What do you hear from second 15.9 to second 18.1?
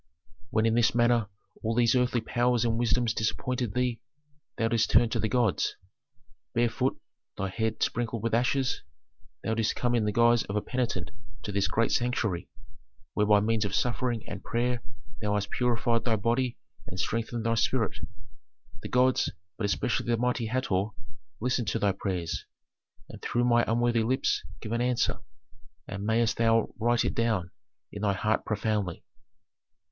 thy body and strengthened thy spirit.